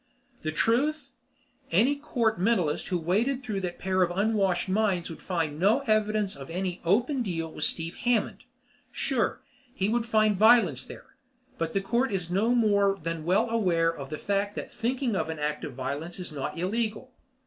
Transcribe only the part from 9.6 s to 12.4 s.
he would find violence there, but the Court is